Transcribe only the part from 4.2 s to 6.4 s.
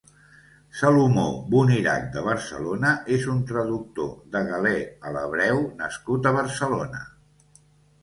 de Galè a l'hebreu nascut a